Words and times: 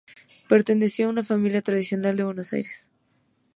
Perteneció 0.49 1.05
a 1.05 1.09
una 1.11 1.23
familia 1.23 1.61
tradicional 1.61 2.17
de 2.17 2.23
Buenos 2.23 2.53
Aires. 2.53 2.87